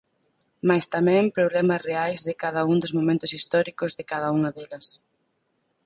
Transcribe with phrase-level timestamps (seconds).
[0.67, 4.87] Mais tamén problemas reais de cada un dos momentos históricos de cada unha delas.